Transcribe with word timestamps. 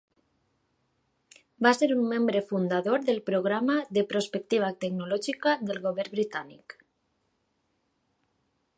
Va 1.67 1.73
ser 1.79 1.89
un 1.95 2.01
membre 2.13 2.41
fundador 2.53 3.05
del 3.11 3.21
programa 3.29 3.77
de 3.99 4.07
Prospectiva 4.15 4.73
tecnològica 4.87 5.57
del 5.69 5.83
govern 5.87 6.19
britànic. 6.19 6.79